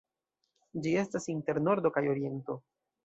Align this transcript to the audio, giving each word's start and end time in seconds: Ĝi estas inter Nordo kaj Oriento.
Ĝi 0.85 0.93
estas 1.01 1.29
inter 1.33 1.59
Nordo 1.67 1.93
kaj 1.99 2.05
Oriento. 2.15 2.57